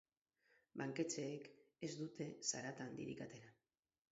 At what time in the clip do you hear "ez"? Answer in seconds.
1.89-1.91